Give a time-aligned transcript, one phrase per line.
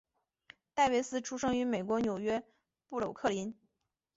[0.73, 2.43] 戴维斯出生于美国纽约
[2.89, 3.55] 布鲁克林。